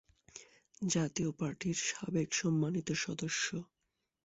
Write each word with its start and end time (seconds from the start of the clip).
জাতীয় 0.87 1.29
পার্টির 1.39 1.77
সাবেক 1.87 2.29
সম্মানিত 2.33 2.87
সদস্য, 3.03 3.45